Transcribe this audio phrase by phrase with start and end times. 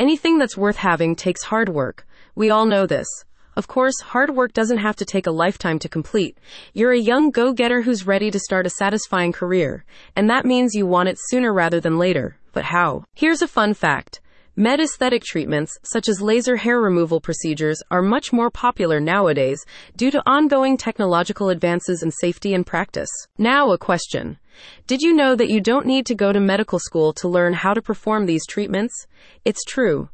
[0.00, 2.06] Anything that's worth having takes hard work.
[2.34, 3.06] We all know this.
[3.54, 6.38] Of course, hard work doesn't have to take a lifetime to complete.
[6.72, 9.84] You're a young go getter who's ready to start a satisfying career,
[10.16, 12.38] and that means you want it sooner rather than later.
[12.54, 13.04] But how?
[13.14, 14.22] Here's a fun fact.
[14.56, 19.62] Med aesthetic treatments, such as laser hair removal procedures, are much more popular nowadays
[19.96, 23.10] due to ongoing technological advances in safety and practice.
[23.36, 24.38] Now, a question.
[24.86, 27.74] Did you know that you don't need to go to medical school to learn how
[27.74, 29.06] to perform these treatments?
[29.44, 30.08] It's true.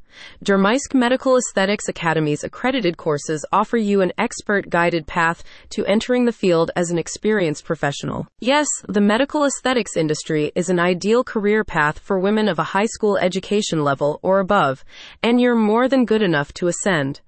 [0.44, 6.32] Dermysk Medical Aesthetics Academy's accredited courses offer you an expert guided path to entering the
[6.32, 8.26] field as an experienced professional.
[8.40, 12.86] Yes, the medical aesthetics industry is an ideal career path for women of a high
[12.86, 14.84] school education level or above,
[15.22, 17.20] and you're more than good enough to ascend.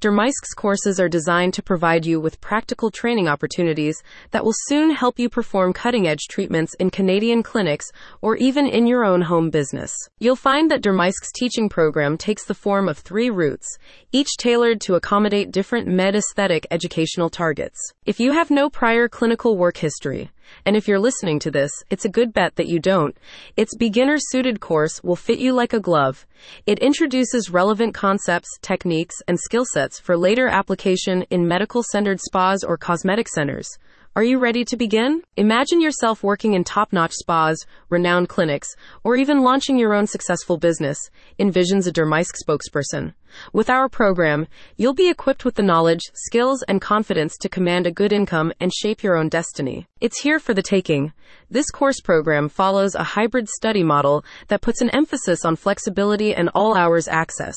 [0.00, 5.18] Dermysk's courses are designed to provide you with practical training opportunities that will soon help
[5.18, 9.94] you perform cutting edge treatments in Canadian clinics or even in your own home business.
[10.18, 13.78] You'll find that Dermysk's teaching program takes the form of three routes,
[14.12, 17.78] each tailored to accommodate different med aesthetic educational targets.
[18.04, 20.30] If you have no prior clinical work history,
[20.64, 23.16] and if you're listening to this, it's a good bet that you don't.
[23.56, 26.26] Its beginner suited course will fit you like a glove.
[26.66, 32.62] It introduces relevant concepts, techniques, and skill sets for later application in medical centered spas
[32.62, 33.68] or cosmetic centers.
[34.16, 35.22] Are you ready to begin?
[35.36, 38.68] Imagine yourself working in top notch spas, renowned clinics,
[39.02, 43.14] or even launching your own successful business, envisions a Dermysk spokesperson.
[43.52, 44.46] With our program,
[44.76, 48.72] you'll be equipped with the knowledge, skills, and confidence to command a good income and
[48.72, 49.86] shape your own destiny.
[50.00, 51.12] It's here for the taking.
[51.54, 56.50] This course program follows a hybrid study model that puts an emphasis on flexibility and
[56.52, 57.54] all hours access.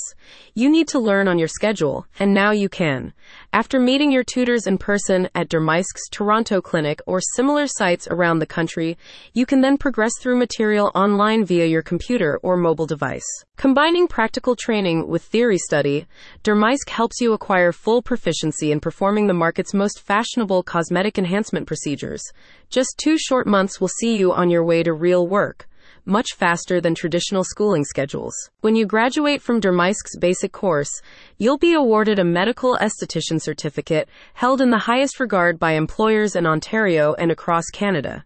[0.54, 3.14] You need to learn on your schedule, and now you can.
[3.54, 8.46] After meeting your tutors in person at Dermysk's Toronto clinic or similar sites around the
[8.46, 9.00] country,
[9.34, 13.26] you can then progress through material online via your computer or mobile device.
[13.56, 16.06] Combining practical training with theory study,
[16.44, 22.22] Dermysk helps you acquire full proficiency in performing the market's most fashionable cosmetic enhancement procedures.
[22.70, 25.68] Just two short months will see you on your way to real work
[26.08, 28.34] much faster than traditional schooling schedules.
[28.62, 30.90] When you graduate from Dermysk's basic course,
[31.38, 36.46] you'll be awarded a medical esthetician certificate held in the highest regard by employers in
[36.46, 38.24] Ontario and across Canada.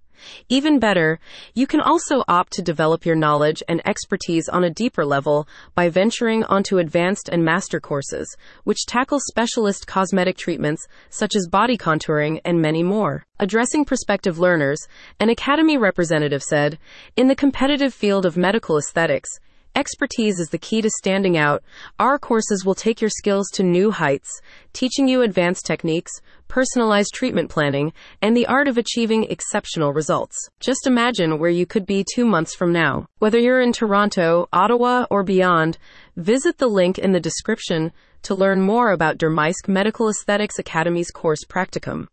[0.49, 1.19] Even better,
[1.53, 5.89] you can also opt to develop your knowledge and expertise on a deeper level by
[5.89, 12.39] venturing onto advanced and master courses, which tackle specialist cosmetic treatments such as body contouring
[12.45, 13.25] and many more.
[13.39, 14.79] Addressing prospective learners,
[15.19, 16.77] an Academy representative said,
[17.15, 19.29] In the competitive field of medical aesthetics,
[19.73, 21.63] Expertise is the key to standing out.
[21.97, 24.41] Our courses will take your skills to new heights,
[24.73, 26.11] teaching you advanced techniques,
[26.49, 30.35] personalized treatment planning, and the art of achieving exceptional results.
[30.59, 33.05] Just imagine where you could be two months from now.
[33.19, 35.77] Whether you're in Toronto, Ottawa, or beyond,
[36.17, 37.93] visit the link in the description
[38.23, 42.09] to learn more about Dermysk Medical Aesthetics Academy's course practicum.